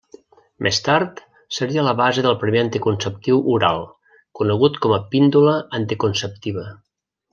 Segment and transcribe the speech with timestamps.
[0.67, 1.19] Més tard
[1.57, 3.85] seria la base del primer anticonceptiu oral,
[4.41, 6.67] conegut com a píndola anticonceptiva.